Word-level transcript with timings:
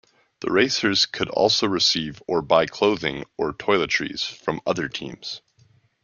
The 0.39 0.51
racers 0.51 1.05
could 1.05 1.29
also 1.29 1.67
receive 1.67 2.23
or 2.27 2.41
buy 2.41 2.65
clothing 2.65 3.23
or 3.37 3.53
toiletries 3.53 4.25
from 4.25 4.59
other 4.65 4.89
teams. 4.89 5.41